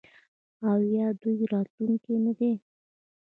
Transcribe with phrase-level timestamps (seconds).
[0.71, 2.51] آیا او د دوی راتلونکی نه دی؟